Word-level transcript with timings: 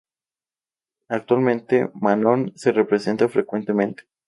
Actualmente, 1.09 1.91
"Manon" 1.93 2.53
se 2.55 2.71
representa 2.71 3.29
frecuentemente. 3.29 4.05